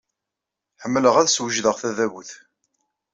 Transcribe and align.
Ḥemmleɣ 0.81 1.15
ad 1.17 1.25
d-swejdeɣ 1.27 1.75
tadabut. 1.81 2.31